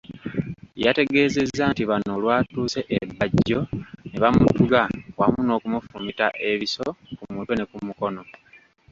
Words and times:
Yategeezezza 0.83 1.63
nti 1.71 1.83
bano 1.89 2.09
olwatuuse 2.17 2.79
e 2.95 2.97
Bajjo 3.17 3.61
ne 4.09 4.17
bamutuga 4.23 4.81
wamu 5.19 5.39
n'okumufumita 5.43 6.27
ebiso 6.49 6.85
ku 7.17 7.23
mutwe 7.35 7.53
ne 7.55 7.65
kumukono. 7.69 8.21